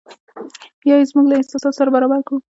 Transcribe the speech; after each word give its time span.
یا 0.89 0.95
یې 0.99 1.07
زموږ 1.09 1.25
له 1.27 1.35
احساساتو 1.37 1.77
سره 1.79 1.93
برابر 1.95 2.19
کړو. 2.27 2.37